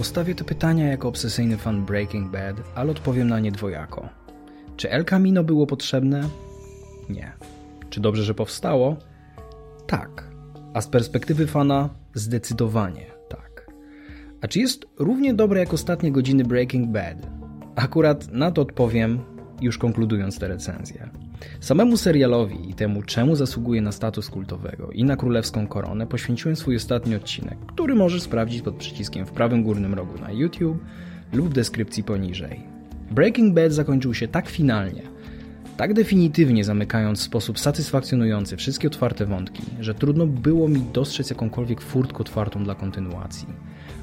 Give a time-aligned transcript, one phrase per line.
[0.00, 4.08] Postawię te pytania jako obsesyjny fan Breaking Bad, ale odpowiem na nie dwojako.
[4.76, 6.28] Czy El Camino było potrzebne?
[7.08, 7.32] Nie.
[7.90, 8.96] Czy dobrze, że powstało?
[9.86, 10.24] Tak.
[10.74, 13.70] A z perspektywy fana zdecydowanie tak.
[14.40, 17.16] A czy jest równie dobre jak ostatnie godziny Breaking Bad?
[17.76, 19.18] Akurat na to odpowiem
[19.60, 21.10] już konkludując tę recenzję.
[21.60, 26.76] Samemu serialowi i temu, czemu zasługuje na status kultowego i na królewską koronę, poświęciłem swój
[26.76, 30.84] ostatni odcinek, który możesz sprawdzić pod przyciskiem w prawym górnym rogu na YouTube
[31.32, 32.60] lub w deskrypcji poniżej.
[33.10, 35.02] Breaking Bad zakończył się tak finalnie,
[35.76, 41.80] tak definitywnie zamykając w sposób satysfakcjonujący wszystkie otwarte wątki, że trudno było mi dostrzec jakąkolwiek
[41.80, 43.48] furtkę otwartą dla kontynuacji.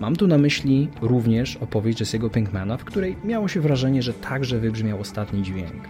[0.00, 4.58] Mam tu na myśli również opowieść Jesse'ego Pinkmana, w której miało się wrażenie, że także
[4.58, 5.88] wybrzmiał ostatni dźwięk.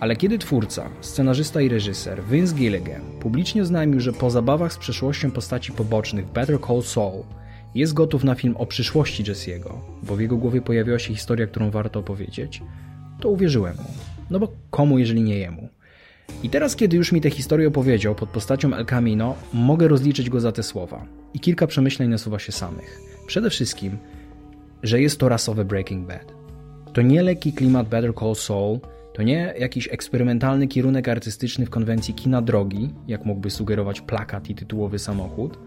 [0.00, 5.30] Ale kiedy twórca, scenarzysta i reżyser Vince Gilligan publicznie oznajmił, że po zabawach z przeszłością
[5.30, 7.22] postaci pobocznych Better Call Saul
[7.74, 9.70] jest gotów na film o przyszłości Jesse'ego,
[10.02, 12.62] bo w jego głowie pojawiła się historia, którą warto opowiedzieć,
[13.20, 13.90] to uwierzyłem mu.
[14.30, 15.68] No bo komu, jeżeli nie jemu?
[16.42, 20.40] I teraz, kiedy już mi tę historię opowiedział pod postacią El Camino, mogę rozliczyć go
[20.40, 21.06] za te słowa.
[21.34, 23.00] I kilka przemyśleń nasuwa się samych.
[23.26, 23.98] Przede wszystkim,
[24.82, 26.32] że jest to rasowe Breaking Bad.
[26.92, 28.78] To nie lekki klimat Better Call Saul,
[29.20, 34.54] to nie jakiś eksperymentalny kierunek artystyczny w konwencji kina drogi, jak mógłby sugerować plakat i
[34.54, 35.58] tytułowy samochód.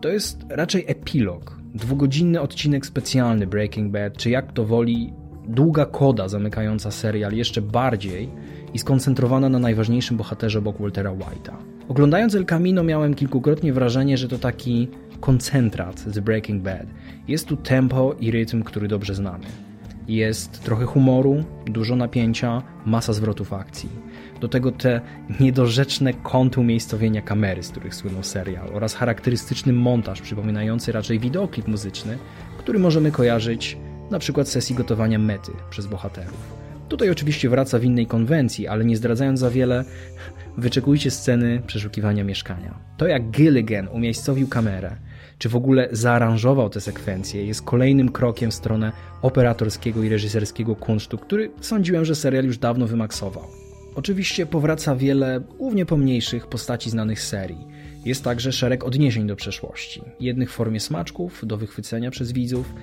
[0.00, 5.12] To jest raczej epilog, dwugodzinny odcinek specjalny Breaking Bad, czy jak to woli,
[5.48, 8.28] długa koda zamykająca serial jeszcze bardziej
[8.74, 11.56] i skoncentrowana na najważniejszym bohaterze obok Waltera White'a.
[11.88, 14.88] Oglądając El Camino miałem kilkukrotnie wrażenie, że to taki
[15.20, 16.86] koncentrat z Breaking Bad.
[17.28, 19.65] Jest tu tempo i rytm, który dobrze znamy.
[20.08, 23.88] Jest trochę humoru, dużo napięcia, masa zwrotów akcji.
[24.40, 25.00] Do tego te
[25.40, 32.18] niedorzeczne kąty umiejscowienia kamery, z których słynął serial, oraz charakterystyczny montaż przypominający raczej wideoklip muzyczny,
[32.58, 33.78] który możemy kojarzyć
[34.10, 36.56] na przykład sesji gotowania mety przez bohaterów.
[36.88, 39.84] Tutaj oczywiście wraca w innej konwencji, ale nie zdradzając za wiele,
[40.56, 42.78] wyczekujcie sceny przeszukiwania mieszkania.
[42.96, 44.96] To jak Gilligan umiejscowił kamerę,
[45.38, 48.92] czy w ogóle zaaranżował tę sekwencję, jest kolejnym krokiem w stronę
[49.22, 53.44] operatorskiego i reżyserskiego kunsztu, który sądziłem, że serial już dawno wymaksował.
[53.94, 57.66] Oczywiście powraca wiele, głównie pomniejszych, postaci znanych serii.
[58.04, 60.02] Jest także szereg odniesień do przeszłości.
[60.20, 62.74] Jednych w formie smaczków, do wychwycenia przez widzów,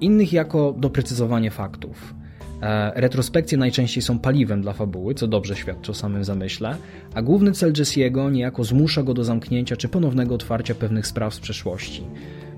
[0.00, 2.14] innych jako doprecyzowanie faktów.
[2.62, 6.76] E, retrospekcje najczęściej są paliwem dla fabuły, co dobrze świadczy o samym zamyśle,
[7.14, 11.40] a główny cel Jesse'ego niejako zmusza go do zamknięcia czy ponownego otwarcia pewnych spraw z
[11.40, 12.02] przeszłości.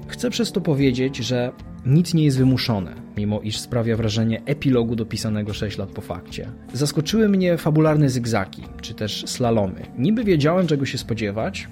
[0.08, 1.52] Chcę przez to powiedzieć, że
[1.86, 6.48] nic nie jest wymuszone, mimo iż sprawia wrażenie epilogu dopisanego 6 lat po fakcie.
[6.72, 9.82] Zaskoczyły mnie fabularne zygzaki, czy też slalomy.
[9.98, 11.68] Niby wiedziałem, czego się spodziewać,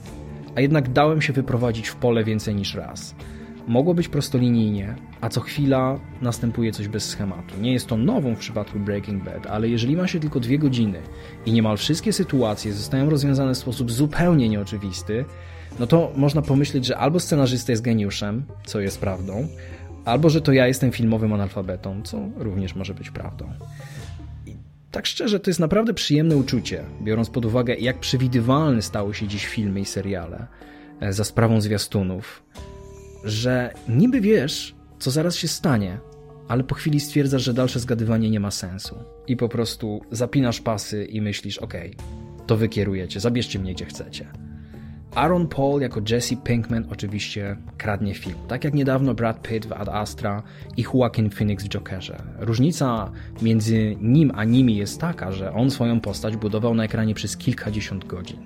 [0.55, 3.15] a jednak dałem się wyprowadzić w pole więcej niż raz.
[3.69, 7.55] Mogło być prostolinijnie, a co chwila następuje coś bez schematu.
[7.61, 10.99] Nie jest to nową w przypadku Breaking Bad, ale jeżeli ma się tylko dwie godziny
[11.47, 15.25] i niemal wszystkie sytuacje zostają rozwiązane w sposób zupełnie nieoczywisty,
[15.79, 19.49] no to można pomyśleć, że albo scenarzysta jest geniuszem, co jest prawdą,
[20.05, 23.53] albo że to ja jestem filmowym analfabetą, co również może być prawdą.
[24.47, 24.57] I
[24.91, 29.47] tak szczerze, to jest naprawdę przyjemne uczucie, biorąc pod uwagę, jak przewidywalne stały się dziś
[29.47, 30.47] filmy i seriale
[31.01, 32.43] e, za sprawą zwiastunów,
[33.29, 35.99] że niby wiesz, co zaraz się stanie,
[36.49, 38.97] ale po chwili stwierdzasz, że dalsze zgadywanie nie ma sensu.
[39.27, 41.75] I po prostu zapinasz pasy i myślisz, ok,
[42.47, 44.27] to wy kierujecie, zabierzcie mnie gdzie chcecie.
[45.15, 49.89] Aaron Paul jako Jesse Pinkman oczywiście kradnie film, tak jak niedawno Brad Pitt w Ad
[49.89, 50.43] Astra
[50.77, 52.23] i Joaquin Phoenix w Jokerze.
[52.39, 53.13] Różnica
[53.43, 58.07] między nim a nimi jest taka, że on swoją postać budował na ekranie przez kilkadziesiąt
[58.07, 58.39] godzin.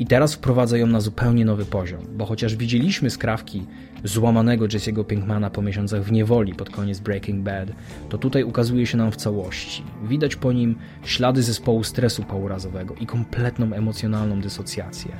[0.00, 3.66] I teraz wprowadza ją na zupełnie nowy poziom, bo chociaż widzieliśmy skrawki
[4.04, 7.68] złamanego Jesse'ego Pinkmana po miesiącach w niewoli pod koniec Breaking Bad,
[8.08, 9.82] to tutaj ukazuje się nam w całości.
[10.04, 15.12] Widać po nim ślady zespołu stresu pourazowego i kompletną emocjonalną dysocjację.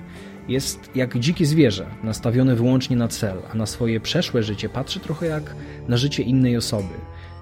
[0.49, 5.27] Jest jak dzikie zwierzę, nastawione wyłącznie na cel, a na swoje przeszłe życie patrzy trochę
[5.27, 5.55] jak
[5.89, 6.95] na życie innej osoby.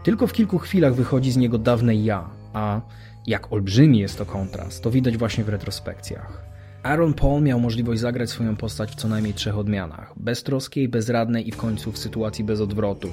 [0.02, 2.80] Tylko w kilku chwilach wychodzi z niego dawne ja, a
[3.26, 6.57] jak olbrzymi jest to kontrast, to widać właśnie w retrospekcjach.
[6.82, 11.52] Aaron Paul miał możliwość zagrać swoją postać w co najmniej trzech odmianach: beztroskiej, bezradnej i
[11.52, 13.08] w końcu w sytuacji bez odwrotu.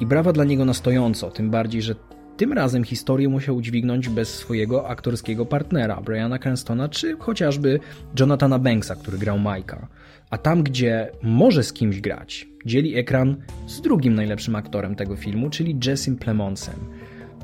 [0.00, 1.94] I brawa dla niego na stojąco, tym bardziej, że
[2.36, 7.80] tym razem historię musiał udźwignąć bez swojego aktorskiego partnera, Briana Cranstona, czy chociażby
[8.20, 9.88] Jonathana Banksa, który grał Majka.
[10.30, 13.36] A tam, gdzie może z kimś grać, dzieli ekran
[13.66, 16.74] z drugim najlepszym aktorem tego filmu, czyli Jessim Plemonsem.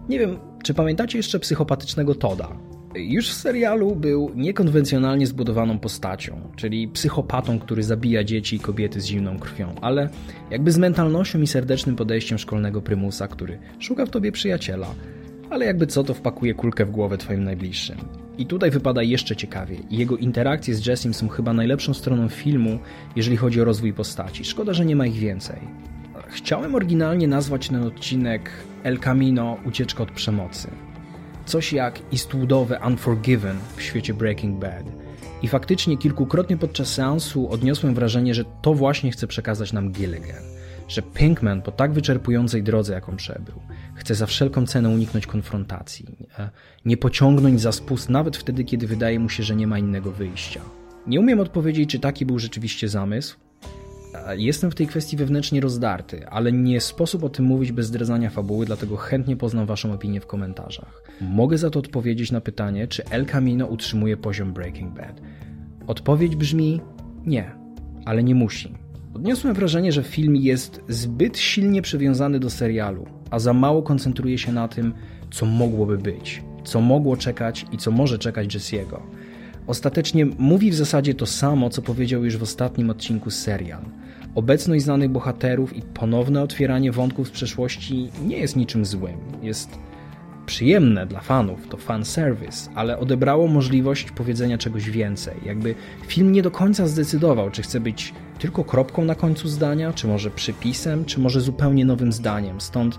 [0.09, 2.72] Nie wiem, czy pamiętacie jeszcze psychopatycznego Toda?
[2.95, 9.07] Już w serialu był niekonwencjonalnie zbudowaną postacią, czyli psychopatą, który zabija dzieci i kobiety z
[9.07, 10.09] zimną krwią, ale
[10.51, 14.95] jakby z mentalnością i serdecznym podejściem szkolnego prymusa, który szuka w tobie przyjaciela,
[15.51, 17.97] ale jakby co to wpakuje kulkę w głowę twoim najbliższym.
[18.39, 19.81] I tutaj wypada jeszcze ciekawiej.
[19.91, 22.79] Jego interakcje z Jessim są chyba najlepszą stroną filmu,
[23.17, 24.45] jeżeli chodzi o rozwój postaci.
[24.45, 25.57] Szkoda, że nie ma ich więcej.
[26.29, 28.51] Chciałem oryginalnie nazwać ten odcinek
[28.83, 30.69] El Camino ucieczka od przemocy.
[31.47, 34.85] Coś jak Eastwoodowe Unforgiven w świecie Breaking Bad.
[35.43, 40.43] I faktycznie kilkukrotnie podczas seansu odniosłem wrażenie, że to właśnie chce przekazać nam Gilligan.
[40.89, 43.55] Że Pinkman po tak wyczerpującej drodze, jaką przebył,
[43.95, 46.07] chce za wszelką cenę uniknąć konfrontacji,
[46.85, 50.61] nie pociągnąć za spust nawet wtedy, kiedy wydaje mu się, że nie ma innego wyjścia.
[51.07, 53.37] Nie umiem odpowiedzieć, czy taki był rzeczywiście zamysł,
[54.37, 58.67] Jestem w tej kwestii wewnętrznie rozdarty, ale nie sposób o tym mówić bez zdradzania fabuły,
[58.67, 61.03] dlatego chętnie poznam Waszą opinię w komentarzach.
[61.21, 65.21] Mogę za to odpowiedzieć na pytanie, czy El Camino utrzymuje poziom Breaking Bad.
[65.87, 66.81] Odpowiedź brzmi
[67.27, 67.55] nie,
[68.05, 68.75] ale nie musi.
[69.15, 74.53] Odniosłem wrażenie, że film jest zbyt silnie przywiązany do serialu, a za mało koncentruje się
[74.53, 74.95] na tym,
[75.31, 79.01] co mogłoby być, co mogło czekać i co może czekać Jesse'ego.
[79.67, 83.83] Ostatecznie mówi w zasadzie to samo, co powiedział już w ostatnim odcinku serial.
[84.35, 89.17] Obecność znanych bohaterów i ponowne otwieranie wątków z przeszłości nie jest niczym złym.
[89.43, 89.79] Jest
[90.47, 95.35] przyjemne dla fanów, to fan service, ale odebrało możliwość powiedzenia czegoś więcej.
[95.45, 95.75] Jakby
[96.07, 100.31] film nie do końca zdecydował, czy chce być tylko kropką na końcu zdania, czy może
[100.31, 102.61] przypisem, czy może zupełnie nowym zdaniem.
[102.61, 102.99] Stąd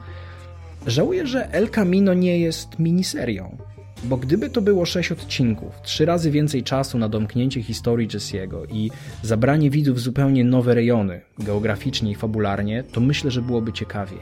[0.88, 3.58] żałuję, że El Camino nie jest miniserią.
[4.04, 8.92] Bo gdyby to było sześć odcinków, trzy razy więcej czasu na domknięcie historii Jesse'ego i
[9.22, 14.20] zabranie widzów w zupełnie nowe rejony, geograficznie i fabularnie, to myślę, że byłoby ciekawiej.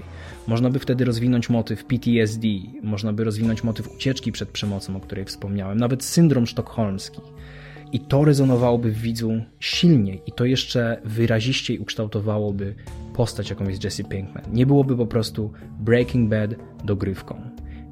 [0.47, 2.47] Można by wtedy rozwinąć motyw PTSD,
[2.83, 7.21] można by rozwinąć motyw ucieczki przed przemocą, o której wspomniałem, nawet syndrom sztokholmski.
[7.91, 12.75] I to rezonowałoby w widzu silniej i to jeszcze wyraziściej ukształtowałoby
[13.13, 14.43] postać, jaką jest Jesse Pinkman.
[14.53, 16.51] Nie byłoby po prostu Breaking Bad
[16.83, 17.41] dogrywką.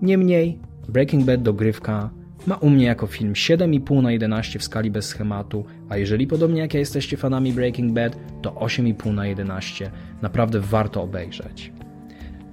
[0.02, 0.60] Niemniej
[0.90, 2.10] Breaking Bad dogrywka
[2.48, 6.62] ma u mnie jako film 7,5 na 11 w skali bez schematu, a jeżeli podobnie
[6.62, 9.92] jak ja jesteście fanami Breaking Bad, to 8,5 na 11.
[10.22, 11.72] Naprawdę warto obejrzeć.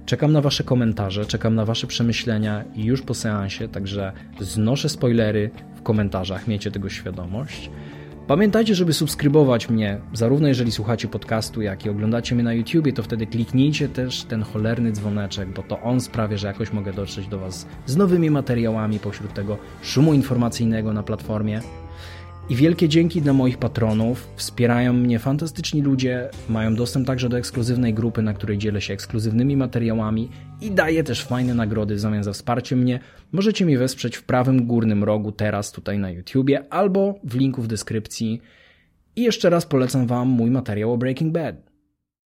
[0.05, 5.49] Czekam na Wasze komentarze, czekam na Wasze przemyślenia i już po seansie, także znoszę spoilery
[5.75, 7.69] w komentarzach, miejcie tego świadomość.
[8.27, 13.03] Pamiętajcie, żeby subskrybować mnie, zarówno jeżeli słuchacie podcastu, jak i oglądacie mnie na YouTubie, to
[13.03, 17.39] wtedy kliknijcie też ten cholerny dzwoneczek, bo to on sprawia, że jakoś mogę dotrzeć do
[17.39, 21.61] Was z nowymi materiałami pośród tego szumu informacyjnego na platformie.
[22.49, 24.27] I wielkie dzięki dla moich patronów.
[24.35, 29.57] Wspierają mnie fantastyczni ludzie, mają dostęp także do ekskluzywnej grupy, na której dzielę się ekskluzywnymi
[29.57, 30.29] materiałami
[30.61, 32.99] i daję też fajne nagrody w zamian za wsparcie mnie.
[33.31, 37.67] Możecie mnie wesprzeć w prawym górnym rogu teraz tutaj na YouTubie albo w linku w
[37.67, 38.41] deskrypcji.
[39.15, 41.66] I jeszcze raz polecam Wam mój materiał o Breaking Bad.